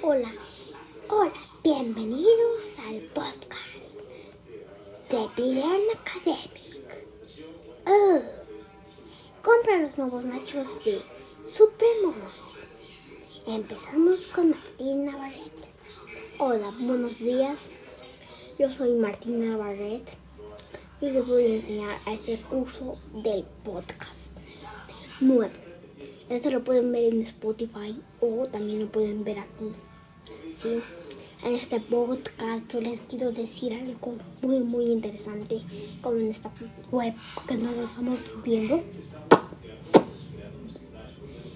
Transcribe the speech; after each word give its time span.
Hola, 0.00 0.28
hola, 1.08 1.32
bienvenidos 1.64 2.78
al 2.86 3.00
podcast 3.12 3.96
de 5.10 5.28
Piran 5.34 5.80
Academic. 5.92 7.06
Oh, 7.84 8.20
compra 9.42 9.78
los 9.78 9.98
nuevos 9.98 10.24
nachos 10.24 10.84
de 10.84 11.02
Supremos. 11.46 12.42
Empezamos 13.48 14.28
con 14.28 14.50
Martín 14.50 15.06
Navarrete. 15.06 15.68
Hola, 16.38 16.70
buenos 16.78 17.18
días. 17.18 17.70
Yo 18.56 18.68
soy 18.68 18.92
Martín 18.92 19.48
Navarrete 19.50 20.12
y 21.00 21.10
les 21.10 21.26
voy 21.26 21.42
a 21.42 21.54
enseñar 21.56 21.96
a 22.06 22.12
este 22.12 22.38
curso 22.42 22.98
del 23.12 23.44
podcast 23.64 24.36
nuevo. 25.20 25.67
Este 26.28 26.50
lo 26.50 26.62
pueden 26.62 26.92
ver 26.92 27.04
en 27.04 27.22
Spotify 27.22 27.98
o 28.20 28.46
también 28.46 28.80
lo 28.80 28.86
pueden 28.88 29.24
ver 29.24 29.38
aquí. 29.38 29.70
¿sí? 30.54 30.80
En 31.42 31.54
este 31.54 31.80
podcast 31.80 32.70
yo 32.70 32.82
les 32.82 33.00
quiero 33.00 33.32
decir 33.32 33.72
algo 33.72 34.16
muy 34.42 34.58
muy 34.60 34.86
interesante 34.86 35.62
como 36.02 36.18
en 36.18 36.28
esta 36.28 36.50
web 36.90 37.14
que 37.46 37.54
nos 37.54 37.74
estamos 37.78 38.24
viendo. 38.44 38.82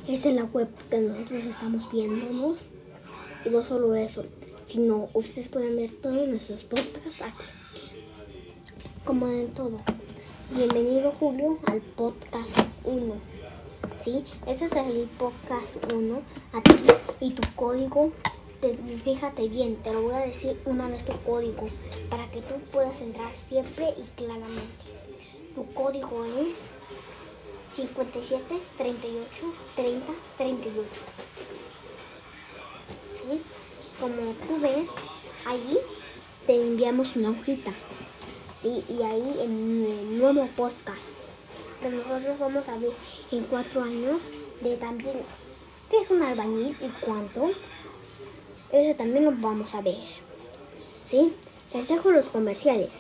Esa 0.09 0.31
es 0.31 0.35
la 0.35 0.45
web 0.45 0.69
que 0.89 0.99
nosotros 1.01 1.45
estamos 1.45 1.93
viéndonos. 1.93 2.69
Y 3.45 3.51
no 3.51 3.61
solo 3.61 3.95
eso, 3.95 4.25
sino 4.67 5.11
ustedes 5.13 5.49
pueden 5.49 5.77
ver 5.77 5.91
todos 5.91 6.27
nuestros 6.29 6.65
podcasts 6.65 7.21
aquí. 7.21 7.45
Como 9.05 9.29
en 9.29 9.49
todo. 9.53 9.81
Bienvenido 10.55 11.13
Julio 11.13 11.59
al 11.67 11.81
podcast 11.83 12.57
1. 12.85 13.32
¿Sí? 14.03 14.25
Ese 14.49 14.65
es 14.65 14.73
el 14.73 15.09
podcast 15.17 15.77
1 15.95 16.23
aquí 16.53 16.75
y 17.21 17.31
tu 17.31 17.43
código 17.55 18.11
te, 18.61 18.77
fíjate 19.05 19.49
bien, 19.49 19.77
te 19.77 19.93
lo 19.93 20.03
voy 20.03 20.15
a 20.15 20.27
decir 20.27 20.61
una 20.65 20.89
vez 20.89 21.05
tu 21.05 21.13
código 21.19 21.69
para 22.11 22.29
que 22.33 22.41
tú 22.43 22.55
puedas 22.73 23.01
entrar 23.01 23.33
siempre 23.37 23.95
y 23.97 24.03
claramente. 24.17 24.63
Tu 25.55 25.65
código 25.73 26.25
es 26.25 26.67
57 27.77 28.45
38 28.77 29.31
30 29.77 30.13
38. 30.37 30.89
¿Sí? 33.13 33.43
Como 34.01 34.33
tú 34.33 34.61
ves, 34.61 34.91
allí 35.47 35.79
te 36.47 36.61
enviamos 36.61 37.15
una 37.15 37.31
hojita. 37.31 37.71
¿Sí? 38.61 38.85
Y 38.89 39.03
ahí 39.03 39.37
en 39.41 39.87
el 39.87 40.19
nuevo 40.19 40.49
podcast 40.57 41.22
nosotros 41.89 42.39
vamos 42.39 42.69
a 42.69 42.79
ver 42.79 42.93
en 43.31 43.45
cuatro 43.45 43.83
años 43.83 44.21
de 44.61 44.77
también 44.77 45.17
qué 45.91 45.99
es 45.99 46.11
un 46.11 46.23
albañil 46.23 46.77
y 46.81 46.89
cuánto. 47.05 47.51
Eso 48.71 48.97
también 48.97 49.25
lo 49.25 49.33
vamos 49.33 49.75
a 49.75 49.83
ver. 49.83 49.97
¿Sí? 51.07 51.35
Les 51.75 51.89
dejo 51.89 52.11
los 52.11 52.29
comerciales. 52.29 52.91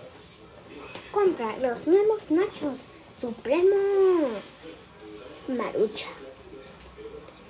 Compra 1.11 1.57
los 1.59 1.87
nuevos 1.87 2.31
nachos 2.31 2.89
supremos. 3.21 4.31
Marucha. 5.49 6.09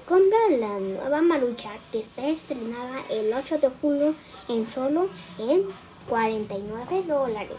Compra 0.06 0.39
la 0.50 0.78
nueva 0.78 1.22
Marucha 1.22 1.70
que 1.91 2.00
está 2.00 2.28
estrenada 2.28 3.02
el 3.08 3.33
8 3.33 3.58
de 3.58 3.70
julio 3.80 4.14
en 4.48 4.69
solo 4.69 5.08
en 5.39 5.64
49 6.08 7.05
dólares. 7.06 7.56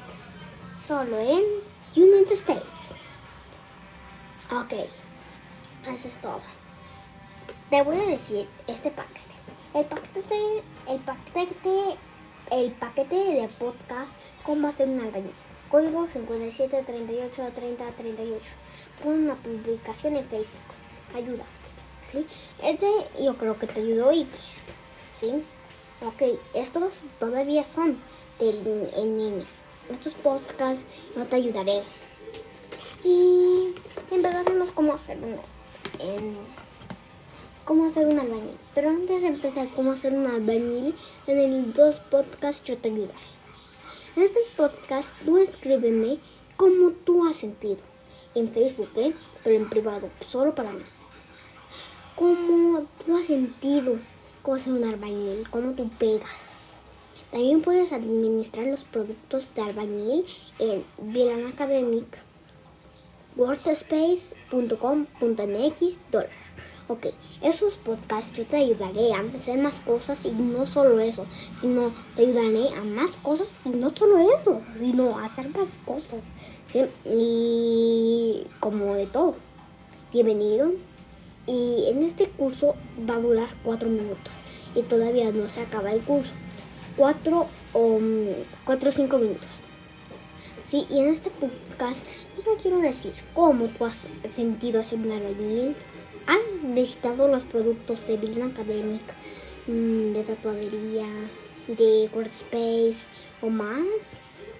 Solo 0.79 1.17
en 1.17 1.43
United 1.95 2.33
States. 2.33 2.72
Ok, 4.73 4.89
eso 5.93 6.07
es 6.07 6.17
todo. 6.17 6.41
Te 7.69 7.83
voy 7.83 7.99
a 7.99 8.05
decir 8.05 8.47
este 8.67 8.89
paquete. 8.89 9.19
El 9.75 9.85
paquete, 9.85 10.63
el 10.89 10.99
paquete, 10.99 11.97
el 12.51 12.71
paquete 12.71 13.15
de 13.15 13.47
podcast, 13.59 14.13
cómo 14.43 14.67
hacer 14.67 14.89
un 14.89 15.01
albañil. 15.01 15.31
Código 15.69 16.07
57 16.07 16.83
38 16.85 17.51
30 17.53 17.85
38. 17.85 18.45
Pon 19.03 19.13
una 19.25 19.35
publicación 19.35 20.15
en 20.15 20.25
Facebook. 20.25 20.61
Ayuda. 21.15 21.43
¿Sí? 22.11 22.25
Este 22.63 22.87
yo 23.21 23.37
creo 23.37 23.57
que 23.59 23.67
te 23.67 23.81
ayudó 23.81 24.11
y 24.11 24.27
¿Sí? 25.19 25.43
Ok, 26.01 26.39
estos 26.55 27.03
todavía 27.19 27.63
son 27.63 27.97
de, 28.39 28.49
en 28.97 29.17
línea. 29.17 29.45
Estos 29.91 30.15
podcasts 30.15 30.85
no 31.15 31.25
te 31.25 31.35
ayudaré. 31.35 31.83
Y 33.03 33.73
empezaremos 34.11 34.71
cómo 34.71 34.93
hacer 34.93 35.17
uno. 35.17 35.41
En 35.99 36.37
cómo 37.65 37.85
hacer 37.85 38.07
un 38.07 38.19
albañil. 38.19 38.57
Pero 38.73 38.89
antes 38.89 39.21
de 39.21 39.29
empezar 39.29 39.67
cómo 39.75 39.91
hacer 39.91 40.13
un 40.13 40.27
albañil, 40.27 40.95
en 41.27 41.37
el 41.37 41.73
dos 41.73 41.99
podcast 41.99 42.65
yo 42.65 42.77
te 42.77 42.89
ayudaré. 42.89 43.13
En 44.15 44.23
este 44.23 44.39
podcast 44.55 45.09
tú 45.25 45.37
escríbeme 45.37 46.19
cómo 46.55 46.91
tú 46.91 47.27
has 47.27 47.37
sentido. 47.37 47.79
En 48.35 48.49
Facebook, 48.49 48.89
¿eh? 48.95 49.13
Pero 49.43 49.55
en 49.55 49.69
privado, 49.69 50.09
solo 50.25 50.55
para 50.55 50.71
mí. 50.71 50.83
Cómo 52.15 52.85
tú 53.05 53.17
has 53.17 53.25
sentido 53.25 53.97
cómo 54.41 54.57
hacer 54.57 54.73
un 54.73 54.83
albañil, 54.83 55.49
cómo 55.49 55.71
tú 55.71 55.89
pegas. 55.97 56.29
También 57.31 57.61
puedes 57.61 57.91
administrar 57.91 58.67
los 58.67 58.83
productos 58.83 59.53
de 59.55 59.61
albañil 59.63 60.25
en 60.59 60.83
Vilan 60.99 61.47
Academic 61.47 62.05
workspace.com.mx 63.35 66.11
dólar. 66.11 66.43
Ok, 66.89 67.07
esos 67.41 67.75
podcasts 67.75 68.33
yo 68.33 68.45
te 68.45 68.57
ayudaré 68.57 69.13
a 69.13 69.21
hacer 69.21 69.57
más 69.57 69.75
cosas 69.75 70.25
y 70.25 70.31
no 70.31 70.65
solo 70.65 70.99
eso, 70.99 71.25
sino 71.61 71.93
te 72.15 72.23
ayudaré 72.23 72.75
a 72.75 72.83
más 72.83 73.15
cosas 73.17 73.55
y 73.63 73.69
no 73.69 73.89
solo 73.89 74.17
eso, 74.35 74.61
sino 74.75 75.17
a 75.17 75.25
hacer 75.25 75.49
más 75.49 75.79
cosas. 75.85 76.23
Y 77.05 78.43
como 78.59 78.95
de 78.95 79.05
todo. 79.05 79.35
Bienvenido. 80.11 80.71
Y 81.45 81.85
en 81.87 82.03
este 82.03 82.27
curso 82.27 82.75
va 83.09 83.15
a 83.15 83.19
durar 83.19 83.49
cuatro 83.63 83.89
minutos 83.89 84.31
y 84.75 84.81
todavía 84.81 85.31
no 85.31 85.47
se 85.49 85.61
acaba 85.61 85.91
el 85.91 86.01
curso. 86.01 86.33
Cuatro 86.97 87.47
o 87.73 87.99
cuatro 88.65 88.89
o 88.89 88.91
cinco 88.91 89.19
minutos. 89.19 89.47
Sí, 90.69 90.85
y 90.89 90.99
en 90.99 91.13
este 91.13 91.29
podcast 91.29 92.05
quiero 92.61 92.79
decir 92.79 93.13
cómo 93.33 93.67
tú 93.67 93.85
has 93.85 94.03
sentido 94.33 94.81
ese 94.81 94.95
albañil. 94.95 95.75
¿Has 96.27 96.73
visitado 96.73 97.27
los 97.27 97.43
productos 97.43 98.05
de 98.07 98.17
Building 98.17 98.43
Academic, 98.43 99.01
mm, 99.67 100.13
de 100.13 100.23
tatuadería, 100.23 101.07
de 101.67 102.09
Workspace 102.13 103.07
o 103.41 103.49
más? 103.49 104.13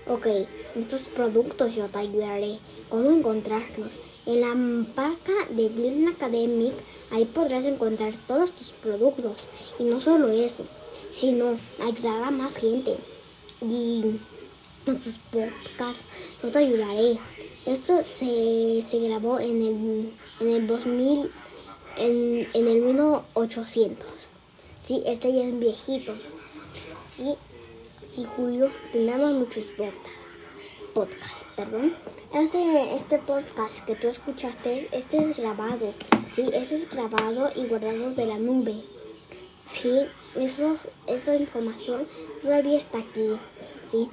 Ok, 0.08 0.28
estos 0.76 1.08
productos 1.08 1.76
yo 1.76 1.88
te 1.88 2.00
ayudaré 2.00 2.58
cómo 2.90 3.12
encontrarlos. 3.12 4.00
En 4.26 4.42
la 4.42 4.54
marca 4.56 5.34
de 5.50 5.70
Building 5.70 6.08
Academic, 6.08 6.74
ahí 7.12 7.26
podrás 7.26 7.66
encontrar 7.66 8.14
todos 8.28 8.52
tus 8.52 8.72
productos. 8.72 9.38
Y 9.80 9.84
no 9.84 10.02
solo 10.02 10.30
eso, 10.30 10.66
sino 11.14 11.58
ayudar 11.82 12.24
a 12.24 12.32
más 12.32 12.56
gente. 12.56 12.96
Y 13.62 14.20
nuestros 14.86 15.18
podcasts, 15.32 16.04
yo 16.42 16.50
te 16.50 16.58
ayudaré. 16.60 17.20
Esto 17.66 18.04
se, 18.04 18.84
se 18.88 19.00
grabó 19.00 19.40
en 19.40 19.62
el, 19.62 20.14
en 20.42 20.50
el 20.50 20.68
2000, 20.68 21.32
en, 21.98 22.48
en 22.54 22.68
el 22.68 22.82
1800. 22.82 24.06
Sí, 24.82 25.02
este 25.06 25.34
ya 25.34 25.44
es 25.46 25.58
viejito. 25.60 26.14
Sí, 27.16 27.36
sí, 28.06 28.26
Julio, 28.36 28.70
tenemos 28.92 29.32
muchos 29.34 29.66
podcasts. 29.68 30.24
Podcast, 30.94 31.44
perdón. 31.56 31.96
Este, 32.34 32.96
este 32.96 33.18
podcast 33.20 33.86
que 33.86 33.96
tú 33.96 34.08
escuchaste, 34.10 34.90
este 34.92 35.18
es 35.18 35.38
grabado. 35.38 35.94
Sí, 36.32 36.50
este 36.54 36.76
es 36.76 36.90
grabado 36.90 37.50
y 37.56 37.66
guardado 37.68 38.12
de 38.12 38.26
la 38.26 38.38
nube. 38.38 38.84
Sí, 39.66 40.02
eso, 40.36 40.75
esta 41.07 41.36
información 41.36 42.06
todavía 42.42 42.78
está 42.78 43.00
aquí. 43.00 43.38
Sí, 43.90 44.10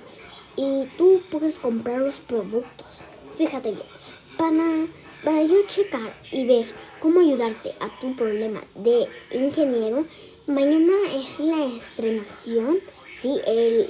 y 0.60 0.86
tú 0.98 1.22
puedes 1.30 1.58
comprar 1.58 2.00
los 2.00 2.16
productos. 2.16 3.02
Fíjate 3.38 3.70
bien, 3.70 3.86
para, 4.36 4.86
para 5.24 5.42
yo 5.42 5.66
checar 5.66 6.14
y 6.30 6.44
ver 6.44 6.66
cómo 7.00 7.20
ayudarte 7.20 7.70
a 7.80 7.98
tu 7.98 8.14
problema 8.14 8.60
de 8.74 9.08
ingeniero, 9.30 10.04
mañana 10.46 10.92
es 11.14 11.40
la 11.40 11.64
estrenación, 11.64 12.78
¿sí? 13.18 13.40
El, 13.46 13.86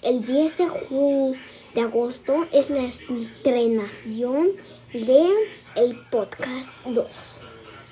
el 0.00 0.24
10 0.24 0.56
de, 0.56 1.38
de 1.74 1.80
agosto 1.82 2.42
es 2.54 2.70
la 2.70 2.84
estrenación 2.84 4.52
de 4.94 5.28
el 5.74 5.96
podcast 6.10 6.72
2. 6.86 7.06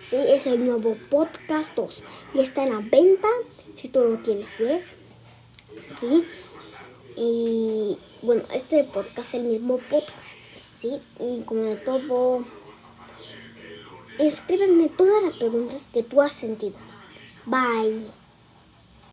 ¿sí? 0.09 0.17
Es 0.17 0.47
el 0.47 0.65
nuevo 0.65 0.97
podcast 1.11 1.75
2 1.77 2.05
y 2.35 2.41
está 2.41 2.65
en 2.65 2.71
la 2.71 2.79
venta 2.79 3.29
si 3.77 3.89
tú 3.89 4.01
lo 4.01 4.23
quieres 4.23 4.49
ver. 4.59 4.85
¿sí? 6.01 6.25
Y 7.17 7.99
bueno, 8.23 8.43
este 8.55 8.85
podcast 8.85 9.19
es 9.19 9.35
el 9.35 9.43
mismo 9.45 9.79
podcast, 9.79 10.13
¿sí? 10.79 11.01
Y 11.19 11.43
como 11.43 11.63
de 11.63 11.77
todo, 11.77 12.45
escríbeme 14.19 14.89
todas 14.89 15.23
las 15.23 15.39
preguntas 15.39 15.89
que 15.93 16.03
tú 16.03 16.21
has 16.21 16.33
sentido. 16.33 16.75
Bye. 17.47 18.20